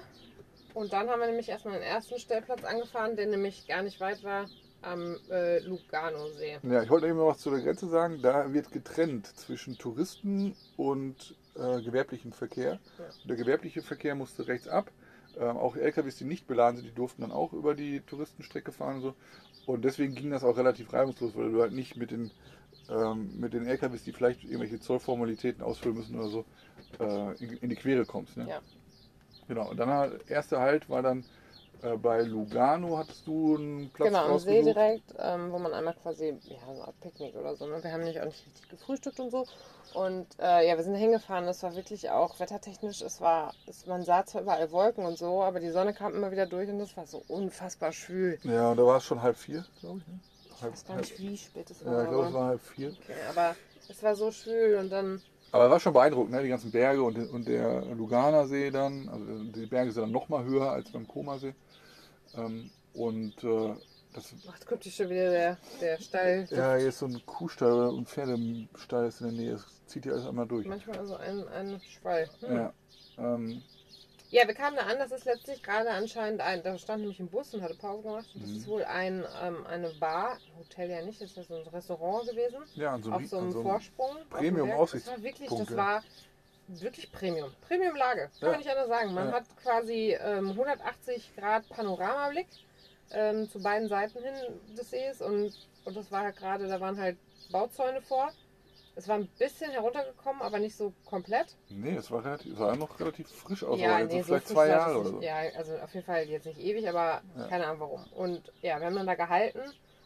[0.74, 4.22] Und dann haben wir nämlich erstmal den ersten Stellplatz angefahren, der nämlich gar nicht weit
[4.24, 4.46] war,
[4.82, 6.58] am äh, Lugano-See.
[6.62, 8.20] Ja, ich wollte eben noch was zu der Grenze sagen.
[8.20, 12.80] Da wird getrennt zwischen Touristen und äh, gewerblichen Verkehr.
[12.98, 13.04] Ja.
[13.28, 14.90] Der gewerbliche Verkehr musste rechts ab.
[15.38, 18.96] Ähm, auch LKWs, die nicht beladen sind, die durften dann auch über die Touristenstrecke fahren
[18.96, 19.14] und so.
[19.66, 22.30] Und deswegen ging das auch relativ reibungslos, weil du halt nicht mit den,
[22.90, 26.44] ähm, mit den LKWs, die vielleicht irgendwelche Zollformalitäten ausfüllen müssen oder so,
[27.00, 28.37] äh, in, in die Quere kommst.
[28.37, 28.48] Ne?
[28.48, 28.60] Ja.
[29.48, 29.70] Genau.
[29.70, 31.24] Und dann halt, erste Halt war dann
[31.83, 35.94] äh, bei Lugano, hattest du einen Platz Genau, am See direkt, ähm, wo man einmal
[35.94, 37.66] quasi, ja, so Art Picknick oder so.
[37.66, 37.83] Ne?
[37.83, 39.46] Wir haben nicht auch nicht richtig gefrühstückt und so.
[39.92, 41.46] Und äh, ja, wir sind hingefahren.
[41.46, 43.02] Das war wirklich auch wettertechnisch.
[43.02, 46.30] Es war, es, man sah zwar überall Wolken und so, aber die Sonne kam immer
[46.30, 48.38] wieder durch und das war so unfassbar schwül.
[48.42, 50.09] Ja, und da war es schon halb vier, glaube ich.
[50.09, 50.20] Ne?
[50.57, 51.92] Ich weiß gar nicht, wie spät es war.
[51.92, 52.88] Ja, ich glaube, es war halb vier.
[52.88, 53.54] okay, aber
[53.88, 55.20] es war so schwül und dann,
[55.55, 56.43] Aber war schon beeindruckend, ne?
[56.43, 59.09] die ganzen Berge und, und der Luganer See dann.
[59.09, 61.55] Also die Berge sind dann noch mal höher als beim Koma-See.
[62.35, 63.73] Ähm, und äh,
[64.12, 66.49] das, ach, da kommt hier schon wieder der, der Stall.
[66.51, 69.53] ja, hier ist so ein Kuhstall und Pferdestall ist in der Nähe.
[69.55, 70.67] Es zieht hier alles einmal durch.
[70.67, 72.29] Manchmal also ein, ein Schwall.
[72.40, 72.57] Hm.
[72.57, 72.73] Ja.
[73.19, 73.62] Ähm,
[74.35, 77.29] Ja, wir kamen da an, das ist letztlich gerade anscheinend ein, da stand nämlich ein
[77.29, 78.27] Bus und hatte Pause gemacht.
[78.35, 78.57] Das Mhm.
[78.57, 82.64] ist wohl ein, ähm, eine Bar, Hotel ja nicht, das ist so ein Restaurant gewesen,
[82.75, 84.16] ja, so auf so einem so Vorsprung.
[84.31, 84.90] Premium Berg.
[84.90, 86.03] Das war wirklich, Aussichtspunkt, das war
[86.66, 87.55] wirklich Premium.
[87.61, 88.49] Premium-Lage, kann Ja.
[88.49, 89.14] man nicht anders sagen.
[89.14, 89.35] Man Ja.
[89.35, 92.49] hat quasi ähm, 180 Grad Panoramablick
[93.12, 94.35] ähm, zu beiden Seiten hin
[94.77, 97.18] des Sees und, und das war halt gerade, da waren halt
[97.51, 98.33] Bauzäune vor.
[98.96, 101.57] Es war ein bisschen heruntergekommen, aber nicht so komplett.
[101.68, 104.48] Nee, es war relativ, es sah noch relativ frisch aus, ja, aber nee, so vielleicht
[104.48, 105.20] zwei war Jahre oder so.
[105.20, 107.46] Ja, also auf jeden Fall jetzt nicht ewig, aber Ja.
[107.48, 108.04] keine Ahnung warum.
[108.12, 109.59] Und ja, wir haben dann da gehalten.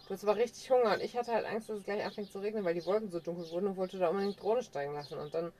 [0.05, 2.38] Du hattest aber richtig Hunger und ich hatte halt Angst, dass es gleich anfängt zu
[2.38, 5.18] regnen, weil die Wolken so dunkel wurden und wollte da unbedingt Drohne steigen lassen.
[5.18, 5.53] Und dann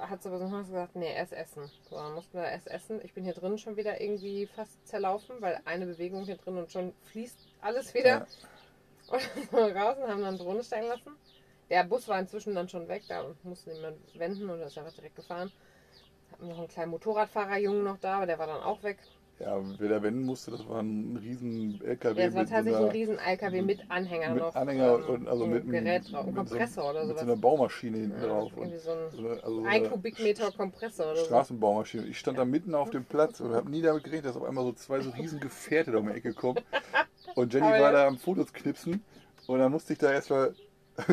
[0.00, 1.70] hat sie aber so noch gesagt, nee, erst essen.
[1.88, 3.00] So, dann mussten wir erst essen.
[3.04, 6.72] Ich bin hier drin schon wieder irgendwie fast zerlaufen, weil eine Bewegung hier drin und
[6.72, 8.08] schon fließt alles wieder.
[8.08, 8.26] Ja.
[9.10, 11.16] Und dann sind wir raus und haben dann Drohne steigen lassen.
[11.70, 15.16] Der Bus war inzwischen dann schon weg, da musste niemand wenden und ist einfach direkt
[15.16, 15.52] gefahren.
[16.32, 18.98] Hatten noch einen kleinen Motorradfahrerjungen noch da, aber der war dann auch weg.
[19.40, 22.20] Ja, wer da wenden musste, das war ein riesen LKW.
[22.20, 24.54] Ja, es war so tatsächlich ein einer- riesen LKW mit Anhänger mit noch.
[24.56, 27.08] Anhänger ähm, und also mit einem Gerät drauf, ein mit so- Kompressor oder Mit so
[27.14, 27.22] sowas.
[27.22, 28.52] einer Baumaschine hinten Ja, drauf.
[28.56, 31.24] Irgendwie so ein so eine, also so ein Kubikmeter Kompressor oder so.
[31.26, 32.06] Straßenbaumaschine.
[32.06, 34.64] Ich stand da mitten auf dem Platz und habe nie damit gerechnet, dass auf einmal
[34.64, 36.58] so zwei so riesen Gefährte da um die Ecke kommen.
[37.36, 37.92] Und Jenny war ja.
[37.92, 39.04] da am Fotos knipsen
[39.46, 40.54] und dann musste ich da erstmal,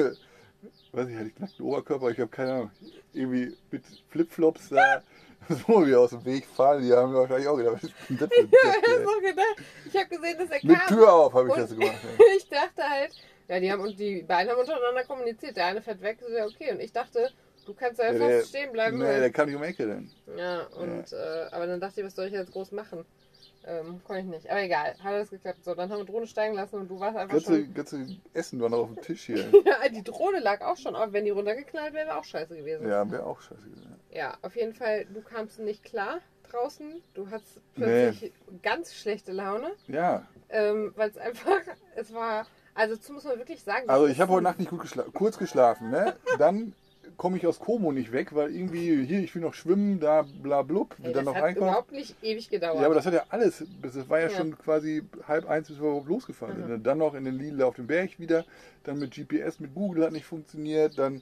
[0.92, 2.72] weiß ich, hatte ich nackten Oberkörper, ich habe keine Ahnung,
[3.14, 5.04] irgendwie mit Flipflops da
[5.50, 6.82] das Wohnmobil aus dem Weg fahren.
[6.82, 9.06] Die haben wahrscheinlich auch gedacht, was ist denn das für ein ey?
[9.06, 10.88] so gedacht, ich habe gesehen, dass er Mit kam.
[10.88, 12.00] Tür auf habe ich das gemacht.
[12.38, 13.12] ich dachte halt,
[13.48, 15.56] ja, die haben und die beiden haben untereinander kommuniziert.
[15.58, 16.72] Der eine fährt weg, so, ja, okay.
[16.72, 17.32] Und ich dachte,
[17.66, 18.98] du kannst da Ja, einfach stehen bleiben.
[18.98, 20.10] Nee, der kam nicht um Ecke denn.
[20.38, 23.06] Ja, und Äh, aber dann dachte ich, was soll ich jetzt groß machen?
[23.68, 24.50] Ähm, konnte ich nicht.
[24.50, 25.64] Aber egal, hat alles geklappt.
[25.64, 27.74] So, dann haben wir Drohne steigen lassen und du warst einfach Ganze, schon.
[27.74, 29.50] ganze Essen war noch auf dem Tisch hier.
[29.66, 31.12] Ja, die Drohne lag auch schon auf.
[31.14, 32.88] Wenn die runtergeknallt wäre, wäre auch scheiße gewesen.
[32.88, 33.96] Ja, wäre auch scheiße gewesen.
[34.12, 36.20] Ja, auf jeden Fall, du kamst nicht klar
[36.52, 37.02] draußen.
[37.16, 41.60] Du hattest plötzlich ganz schlechte Laune, Ja, ähm, weil es einfach,
[41.96, 43.90] es war, also dazu muss man wirklich sagen.
[43.90, 46.16] also ich habe heute Nacht nicht gut geschlafen, kurz geschlafen, ne?
[46.38, 46.74] Dann
[47.18, 50.62] komme ich aus Como nicht weg, weil irgendwie hier, ich will noch schwimmen, da bla
[50.62, 51.70] blub, Ey, dann das noch hat reinkommen.
[51.70, 52.80] überhaupt nicht ewig gedauert.
[52.80, 54.38] Ja, aber das hat ja alles, es war ja, Ja.
[54.38, 56.68] schon quasi halb eins, bis wir überhaupt losgefahren sind.
[56.70, 56.80] ne?
[56.80, 58.46] Dann noch in den Lidl auf dem Berg wieder,
[58.84, 61.22] dann mit GPS, mit Google hat nicht funktioniert, dann,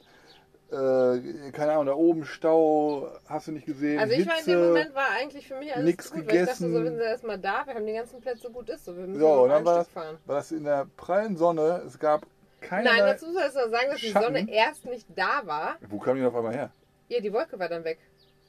[0.70, 4.50] äh, keine Ahnung, da oben Stau, hast du nicht gesehen, also ich war in Hitze.
[4.50, 6.84] dem Moment war eigentlich für mich alles nix gut, weil ich dachte so, gegessen.
[6.84, 9.28] wir sind erstmal da, wir haben die ganzen Plätze gut ist, so wir müssen So,
[9.28, 10.18] noch und dann ein war Stück das, fahren.
[10.26, 12.26] war das in der prallen Sonne, es gab
[12.64, 12.88] keine.
[12.88, 14.34] Nein, dazu soll es noch sagen, dass die Schatten.
[14.36, 15.76] Sonne erst nicht da war.
[15.88, 16.70] Wo kam die auf einmal her?
[17.08, 17.98] Ja, die Wolke war dann weg.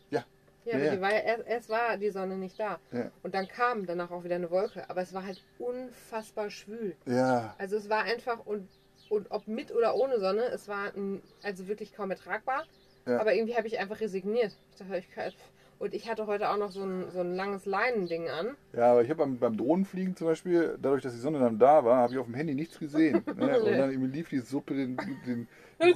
[0.10, 0.24] Ja.
[0.66, 0.96] Ja, Ja, ja.
[0.96, 2.80] Die war ja erst, erst war die Sonne nicht da.
[3.24, 4.90] Und dann kam danach auch wieder eine Wolke.
[4.90, 6.96] Aber es war halt unfassbar schwül.
[7.06, 8.68] Ja, Also es war einfach, und,
[9.10, 12.64] und ob mit oder ohne Sonne, es war ein, also wirklich kaum ertragbar.
[13.06, 14.58] Aber irgendwie habe ich einfach resigniert.
[14.72, 15.32] Ich dachte, ich kann,
[15.80, 18.56] und ich hatte heute auch noch so ein, so ein langes Leinending an.
[18.74, 21.84] Ja, aber ich habe beim, beim Drohnenfliegen zum Beispiel, dadurch, dass die Sonne dann da
[21.84, 23.24] war, habe ich auf dem Handy nichts gesehen.
[23.36, 23.60] Ne?
[23.60, 25.48] Und dann lief die Suppe den, den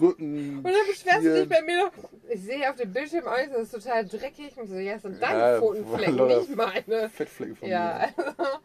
[0.01, 0.57] Rücken.
[0.57, 1.91] Und dann beschwerst du dich bei mir noch.
[2.29, 4.57] Ich sehe auf dem Bildschirm aus, das ist total dreckig.
[4.57, 7.09] Und so, ja, das sind deine Ja, Pfotenflecken, nicht meine.
[7.09, 8.23] Fettflecke von Ja, mir.
[8.25, 8.59] also,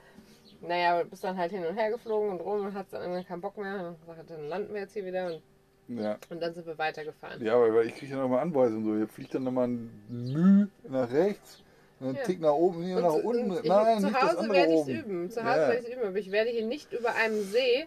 [0.61, 3.41] naja, bist dann halt hin und her geflogen und rum und hat dann irgendwann keinen
[3.41, 3.95] Bock mehr.
[4.07, 5.43] Und dann landen wir jetzt hier wieder und,
[5.89, 6.17] Ja.
[6.31, 7.45] und dann sind wir weitergefahren.
[7.45, 8.85] ja, aber weil ich kriege ja nochmal Anweisungen.
[8.85, 8.97] So.
[8.97, 11.63] Hier fliegt dann nochmal ein Müh nach rechts,
[12.01, 12.23] und einen Ja.
[12.23, 13.51] Tick nach oben, hier nach unten.
[13.51, 15.31] und Nein, zu Hause werde ich es üben.
[15.31, 15.47] Zu Ja.
[15.47, 17.87] Hause werde ich es üben, aber ich werde hier nicht über einem See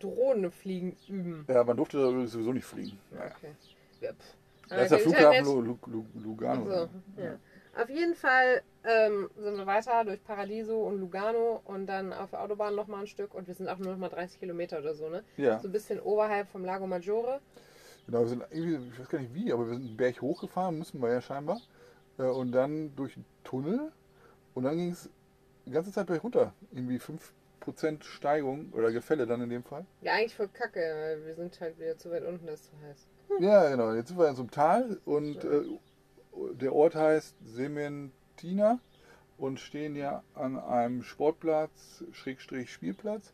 [0.00, 1.44] Drohne fliegen üben.
[1.48, 2.98] Ja, man durfte sowieso nicht fliegen.
[3.12, 3.30] Naja.
[3.36, 3.52] Okay.
[4.00, 4.10] Ja.
[4.68, 5.78] Das ist der Flughafen
[6.14, 6.64] Lugano.
[6.64, 6.88] So,
[7.22, 7.38] ja.
[7.76, 12.42] Auf jeden Fall ähm, sind wir weiter durch Paradiso und Lugano und dann auf der
[12.42, 14.94] Autobahn noch mal ein Stück und wir sind auch nur noch mal 30 Kilometer oder
[14.94, 15.22] so, ne?
[15.36, 17.40] Ja, So ein bisschen oberhalb vom Lago Maggiore.
[18.06, 18.20] genau.
[18.22, 21.00] Wir sind irgendwie, ich weiß gar nicht wie, aber wir sind einen Berg hochgefahren, müssen
[21.00, 21.60] wir ja scheinbar.
[22.18, 23.92] Äh, Und dann durch einen Tunnel.
[24.54, 25.08] Und dann ging es
[25.66, 26.52] die ganze Zeit berg runter.
[26.72, 29.84] Irgendwie 5% Steigung oder Gefälle dann in dem Fall.
[30.02, 32.72] Ja, eigentlich voll kacke, weil wir sind halt wieder zu weit unten, das ist zu
[32.84, 33.06] heiß.
[33.38, 33.92] Ja, genau.
[33.94, 35.62] Jetzt sind wir in so einem Tal und äh,
[36.52, 38.78] der Ort heißt Sementina
[39.38, 43.32] und stehen ja an einem Sportplatz, Schrägstrich Spielplatz.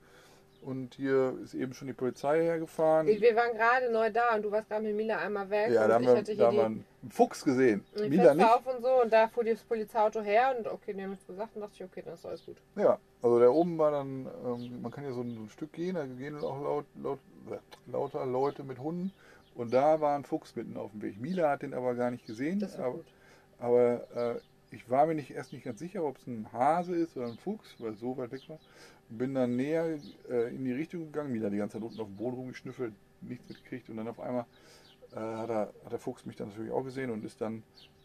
[0.63, 3.07] Und hier ist eben schon die Polizei hergefahren.
[3.07, 5.89] Wir waren gerade neu da und du warst gerade mit Mila einmal weg ja, und
[5.89, 7.85] da haben ich wir, da haben wir einen Fuchs gesehen.
[7.95, 8.45] Mila nicht.
[8.45, 11.55] auf und so und da fuhr das Polizeiauto her und okay, die haben nichts gesagt
[11.55, 12.57] und dachte ich, okay, dann ist alles gut.
[12.75, 15.73] Ja, also da oben war dann, ähm, man kann ja so ein, so ein Stück
[15.73, 17.21] gehen, da gehen auch laut, laut,
[17.87, 19.13] lauter Leute mit Hunden.
[19.57, 21.19] Und da war ein Fuchs mitten auf dem Weg.
[21.19, 22.63] Mila hat den aber gar nicht gesehen.
[22.79, 23.01] Aber,
[23.59, 24.41] aber äh,
[24.71, 27.39] ich war mir nicht, erst nicht ganz sicher, ob es ein Hase ist oder ein
[27.39, 28.59] Fuchs, weil es so weit weg war.
[29.09, 31.33] Bin dann näher äh, in die Richtung gegangen.
[31.33, 32.93] Mila die ganze Zeit unten auf dem Boden rumgeschnüffelt,
[33.23, 33.89] nichts mitgekriegt.
[33.89, 34.45] Und dann auf einmal
[35.13, 37.63] äh, hat, er, hat der Fuchs mich dann natürlich auch gesehen und ist dann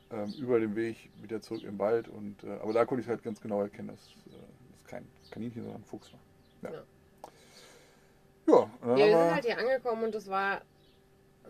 [0.10, 2.08] ähm, über den Weg wieder zurück im Wald.
[2.08, 4.40] Und, äh, aber da konnte ich halt ganz genau erkennen, dass äh,
[4.72, 6.72] das kein Kaninchen, sondern ein Fuchs war.
[6.72, 6.78] Ja.
[6.78, 6.84] Ja.
[8.48, 10.62] Ja, wir sind halt hier angekommen und das war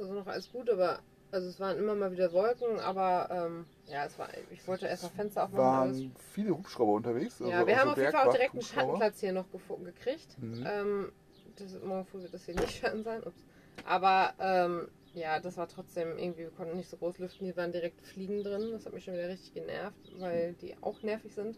[0.01, 0.99] also noch alles gut, aber
[1.31, 5.03] also es waren immer mal wieder Wolken, aber ähm, ja, es war, ich wollte erst
[5.03, 5.63] noch Fenster aufmachen.
[5.65, 6.01] alles.
[6.01, 7.39] waren viele Hubschrauber unterwegs.
[7.39, 8.61] Ja, also wir haben auf jeden Fall auch direkt einen.
[8.61, 9.45] Schattenplatz hier noch
[9.83, 10.37] gekriegt.
[10.39, 10.67] Mhm.
[10.67, 11.11] Ähm,
[11.55, 13.23] das morgen früh wird das hier nicht Schatten sein.
[13.23, 13.45] Ups.
[13.85, 17.45] Aber ähm, ja, das war trotzdem irgendwie, wir konnten nicht so groß lüften.
[17.45, 18.71] Hier waren direkt Fliegen drin.
[18.71, 21.57] Das hat mich schon wieder richtig genervt, weil die auch nervig sind.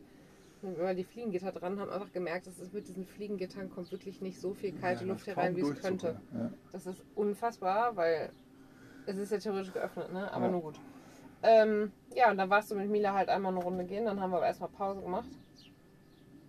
[0.63, 4.39] Weil die Fliegengitter dran haben einfach gemerkt, dass es mit diesen Fliegengittern kommt wirklich nicht
[4.39, 6.21] so viel kalte Ja, Luft herein, wie es könnte.
[6.33, 6.51] Ja.
[6.71, 8.31] Das ist unfassbar, weil
[9.05, 10.31] es ist ja theoretisch geöffnet, ne?
[10.31, 10.51] Aber Ja.
[10.51, 10.79] nur gut.
[11.43, 14.31] Ähm, ja, und dann warst du mit Mila halt einmal eine Runde gehen, dann haben
[14.31, 15.29] wir aber erstmal Pause gemacht.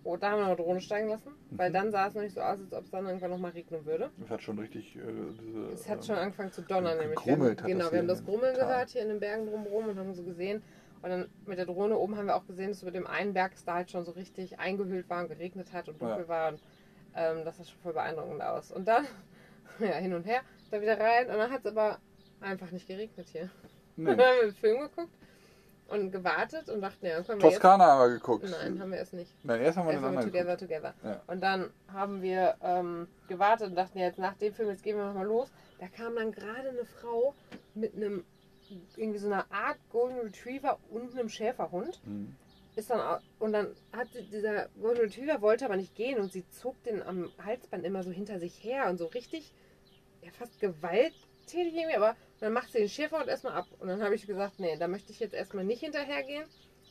[0.05, 1.73] Oh, da haben wir noch Drohne steigen lassen, weil Mhm.
[1.73, 4.11] dann sah es noch nicht so aus, als ob es dann irgendwann nochmal regnen würde.
[4.23, 5.01] Es hat schon richtig äh,
[5.41, 5.65] diese.
[5.73, 7.25] Es hat ähm, schon angefangen zu donnern, nämlich.
[7.25, 8.67] Wir haben, genau, wir haben das Grummeln Tal.
[8.67, 10.63] gehört hier in den Bergen drumherum und haben so gesehen.
[11.05, 13.51] Und dann mit der Drohne oben haben wir auch gesehen, dass über dem einen Berg
[13.53, 16.27] es da halt schon so richtig eingehüllt war und geregnet hat und dunkel Ja.
[16.27, 16.47] war.
[16.53, 16.59] Und
[17.15, 18.71] ähm, das sah schon voll beeindruckend aus.
[18.71, 19.05] Und dann,
[19.79, 20.41] ja, hin und her,
[20.71, 21.29] da wieder rein.
[21.29, 21.99] Und dann hat es aber
[22.41, 23.51] einfach nicht geregnet hier.
[23.97, 24.05] Nee.
[24.15, 25.13] Dann haben wir einen Film geguckt
[25.89, 28.43] und gewartet und dachten, ja, können wir Toskana haben wir geguckt.
[28.43, 28.57] jetzt...
[28.59, 29.31] Nein, haben wir erst nicht.
[29.43, 30.95] Nein, erst haben wir Erst den haben wir anderen Together, geguckt.
[31.03, 31.17] Together.
[31.17, 31.21] Ja.
[31.27, 34.97] Und dann haben wir ähm, gewartet und dachten, ja, jetzt nach dem Film, jetzt gehen
[34.97, 35.51] wir nochmal los.
[35.79, 37.35] Da kam dann gerade eine Frau
[37.75, 38.25] mit einem,
[38.95, 41.99] irgendwie so einer Art Golden Retriever und einem Schäferhund.
[42.05, 42.35] Mhm.
[42.75, 46.81] Ist dann und dann hat dieser Golden Retriever wollte aber nicht gehen und sie zog
[46.83, 49.53] den am Halsband immer so hinter sich her und so richtig,
[50.21, 53.67] ja fast gewalttätig irgendwie, aber dann macht sie den Schäferhund erstmal ab.
[53.79, 56.43] Und dann habe ich gesagt, nee, da möchte ich jetzt erstmal nicht hinterhergehen,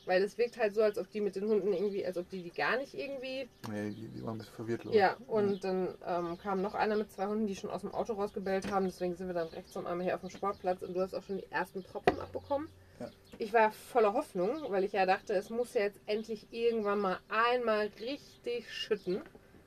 [0.05, 2.43] weil es wirkt halt so, als ob die mit den Hunden irgendwie, als ob die
[2.43, 5.01] die gar nicht irgendwie Nee, die, die waren ein bisschen verwirrt, glaube ich.
[5.01, 8.13] ja, und dann ähm, kam noch einer mit zwei Hunden, die schon aus dem Auto
[8.13, 8.85] rausgebellt haben.
[8.85, 11.23] Deswegen sind wir dann rechts und einmal hier auf dem Sportplatz und du hast auch
[11.23, 12.69] schon die ersten Tropfen abbekommen.
[12.99, 13.09] Ja.
[13.39, 17.17] Ich war voller Hoffnung, weil ich ja dachte, es muss ja jetzt endlich irgendwann mal
[17.27, 19.21] einmal richtig schütten,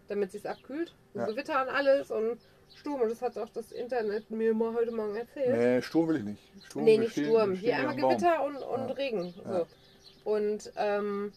[0.08, 0.94] damit es abkühlt.
[1.14, 1.26] Und Ja.
[1.26, 2.38] Gewitter und alles und
[2.74, 3.00] Sturm.
[3.02, 5.56] Und das hat auch das Internet mir mal heute Morgen erzählt.
[5.58, 6.42] Nee, Sturm will ich nicht.
[6.66, 7.54] Sturm, Nee, nicht Sturm.
[7.54, 7.96] Hier einmal.
[7.96, 8.94] Gewitter und, und Ja.
[8.94, 9.34] Regen.
[9.44, 9.66] So.
[10.24, 11.32] Und ähm,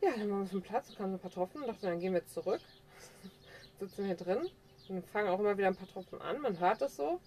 [0.00, 2.12] ja, dann waren wir auf dem Platz, kamen so ein paar Tropfen, dachten, dann gehen
[2.12, 2.60] wir jetzt zurück.
[3.80, 4.48] Sitzen hier drin
[4.88, 6.40] und fangen auch immer wieder ein paar Tropfen an.
[6.40, 7.20] Man hört das so.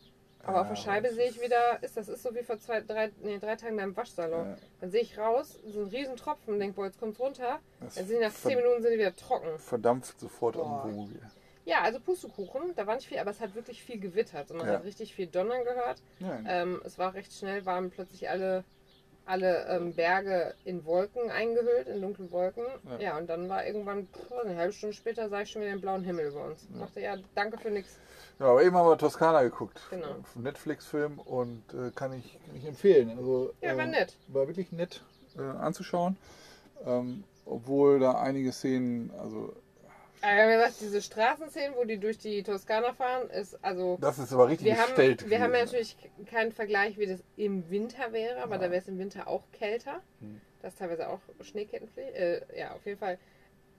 [0.48, 3.10] Aber auf der Scheibe sehe ich wieder, ist das ist so wie vor zwei, drei,
[3.24, 4.46] nee, drei Tagen beim Waschsalon.
[4.50, 7.60] Ja, Dann sehe ich raus, so ein riesen Tropfen und denke, boah, jetzt kommt's runter.
[7.80, 9.58] das Dann sind nach zehn Minuten sind die wieder trocken.
[9.58, 10.84] verdampft sofort Boah.
[10.84, 11.20] am Wohnmobil.
[11.66, 14.68] Ja, also Pustekuchen, da war nicht viel, aber es hat wirklich viel gewittert und man
[14.68, 14.74] Ja.
[14.74, 16.00] hat richtig viel Donnern gehört.
[16.20, 18.64] Ja, Ähm, es war recht schnell, waren plötzlich alle,
[19.26, 22.64] alle ähm, Berge in Wolken eingehüllt, in dunklen Wolken.
[22.90, 23.00] Ja.
[23.00, 25.82] Ja, und dann war irgendwann, pff, eine halbe Stunde später, sah ich schon wieder den
[25.82, 26.64] blauen Himmel über uns.
[26.70, 26.86] Ich Ja.
[26.86, 27.98] dachte, ja, danke für nichts.
[28.40, 29.82] ja, aber eben haben wir Toskana geguckt.
[29.90, 30.16] Genau.
[30.36, 33.10] Netflix-Film und äh, kann, ich, kann ich empfehlen.
[33.18, 34.16] Also, Ja, war äh, nett.
[34.28, 35.02] War wirklich nett
[35.38, 36.18] äh, anzuschauen.
[36.86, 39.54] Ähm, obwohl da einige Szenen, also
[40.26, 43.98] Aber haben gesagt, diese Straßenszenen, wo die durch die Toskana fahren, ist also.
[44.02, 45.30] das ist aber richtig Wir haben, gestellt.
[45.30, 45.96] wir haben ja natürlich
[46.30, 48.62] keinen Vergleich, wie das im Winter wäre, aber Ja.
[48.62, 50.02] da wäre es im Winter auch kälter.
[50.22, 50.42] Hm.
[50.62, 52.16] Das ist teilweise auch Schneekettenpflicht.
[52.16, 53.20] Äh, ja, auf jeden Fall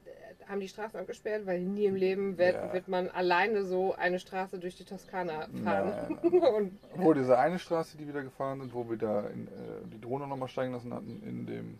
[0.04, 2.72] äh, haben die Straßen abgesperrt, weil nie im Leben wird, Ja.
[2.72, 6.18] wird man alleine so eine Straße durch die Toskana fahren.
[6.22, 9.50] Nein, Obwohl diese eine Straße, die wir da gefahren sind, wo wir da in, äh,
[9.92, 11.78] die Drohne nochmal steigen lassen hatten, in dem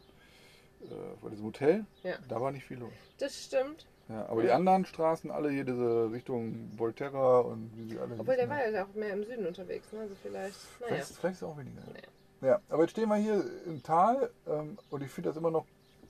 [0.83, 2.17] äh, vor diesem Hotel, Ja.
[2.29, 2.93] da war nicht viel los.
[3.19, 3.87] das stimmt.
[4.09, 8.37] Ja, aber die anderen Straßen, alle hier diese Richtung Volterra und wie sie alle Obwohl
[8.37, 10.01] der hießen, war ja auch mehr im Süden unterwegs, ne?
[10.01, 10.57] Also vielleicht.
[10.81, 10.95] Naja.
[10.95, 11.83] Vielleicht, vielleicht ist es auch weniger.
[11.93, 12.47] Nee.
[12.47, 15.67] Ja, aber jetzt stehen wir hier im Tal ähm, und ich finde das immer noch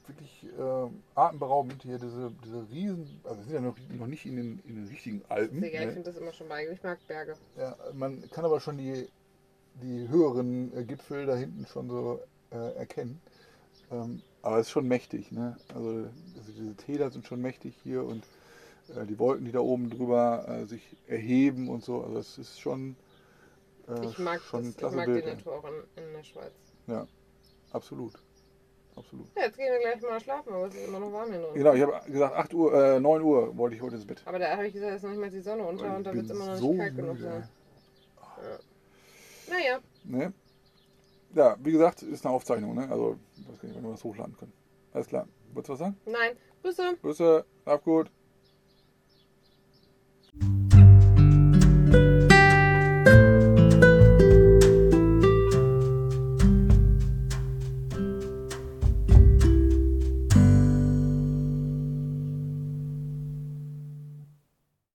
[0.06, 4.36] wirklich ähm, atemberaubend hier, diese, diese riesen, also wir sind ja noch, noch nicht in
[4.36, 5.58] den, in den richtigen Alpen.
[5.58, 5.92] Ist egal, ich ne?
[5.92, 6.66] finde das immer schon bei.
[6.68, 7.34] Ich mag Berge.
[7.56, 9.08] ja, man kann aber schon die,
[9.82, 13.20] die höheren äh, Gipfel da hinten schon so äh, erkennen.
[13.90, 15.32] Ähm, aber es ist schon mächtig.
[15.32, 15.56] Ne?
[15.74, 15.88] Also,
[16.38, 18.24] also diese Täler sind schon mächtig hier und
[18.94, 22.02] äh, die Wolken, die da oben drüber äh, sich erheben und so.
[22.02, 22.96] Also es ist schon,
[23.88, 25.24] äh, Ich mag, schon das, ich mag Bild.
[25.24, 25.30] die?
[25.30, 26.52] Natur auch in, in der Schweiz.
[26.86, 27.06] Ja,
[27.72, 28.12] absolut.
[28.96, 29.26] Absolut.
[29.36, 31.54] Ja, jetzt gehen wir gleich mal schlafen, aber es ist immer noch warm hier drin.
[31.54, 34.22] Genau, ich habe gesagt, 8 Uhr, äh, 9 Uhr wollte ich heute ins Bett.
[34.24, 36.14] Aber da habe ich gesagt, es ist noch nicht mal die Sonne unter und da
[36.14, 37.46] wird es immer noch so nicht kalt genug sein.
[39.48, 40.32] Naja, Ne?
[41.36, 42.88] Ja, wie gesagt, ist eine Aufzeichnung, ne?
[42.90, 44.54] Also, ich weiß gar nicht, wann wir das hochladen können.
[44.94, 45.28] Alles klar.
[45.52, 45.96] Wolltest du was sagen?
[46.06, 46.36] Nein.
[46.62, 46.96] Grüße.
[47.02, 47.44] Grüße.
[47.66, 48.10] Auf gut.